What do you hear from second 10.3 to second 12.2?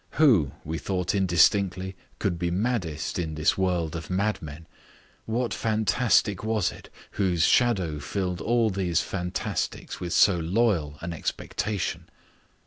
loyal an expectation?